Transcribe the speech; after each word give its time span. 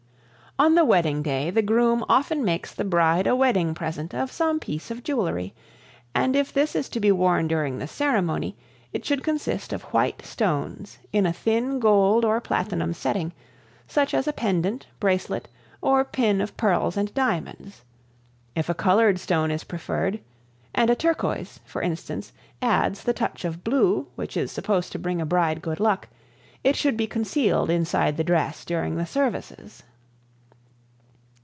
On 0.59 0.75
the 0.75 0.85
wedding 0.85 1.23
day 1.23 1.49
the 1.49 1.63
groom 1.63 2.05
often 2.09 2.43
makes 2.45 2.71
the 2.71 2.83
bride 2.83 3.25
a 3.25 3.35
wedding 3.35 3.73
present 3.73 4.13
of 4.13 4.31
some 4.31 4.59
piece 4.59 4.91
of 4.91 5.01
jewelry, 5.01 5.55
and 6.13 6.35
if 6.35 6.53
this 6.53 6.75
is 6.75 6.87
to 6.89 6.99
be 6.99 7.11
worn 7.11 7.47
during 7.47 7.79
the 7.79 7.87
ceremony 7.87 8.55
it 8.93 9.03
should 9.03 9.23
consist 9.23 9.71
of 9.73 9.81
white 9.85 10.23
stones 10.23 10.99
in 11.13 11.25
a 11.25 11.33
thin 11.33 11.79
gold 11.79 12.23
or 12.25 12.39
platinum 12.41 12.93
setting, 12.93 13.33
such 13.87 14.13
as 14.13 14.27
a 14.27 14.33
pendant, 14.33 14.85
bracelet 14.99 15.47
or 15.81 16.03
pin 16.03 16.39
of 16.41 16.55
pearls 16.57 16.95
and 16.97 17.11
diamonds. 17.15 17.81
If 18.55 18.67
a 18.69 18.75
colored 18.75 19.19
stone 19.19 19.49
is 19.51 19.63
preferred 19.63 20.19
and 20.75 20.89
a 20.91 20.95
turquoise, 20.95 21.59
for 21.65 21.81
instance, 21.81 22.33
adds 22.61 23.03
the 23.03 23.13
touch 23.13 23.45
of 23.45 23.63
blue 23.63 24.05
which 24.15 24.35
is 24.37 24.51
supposed 24.51 24.91
to 24.91 24.99
bring 24.99 25.19
a 25.21 25.25
bride 25.25 25.63
good 25.63 25.79
luck 25.79 26.07
it 26.63 26.75
should 26.75 26.97
be 26.97 27.07
concealed 27.07 27.71
inside 27.71 28.15
the 28.17 28.23
dress 28.23 28.63
during 28.63 28.95
the 28.97 29.07
services. 29.07 29.81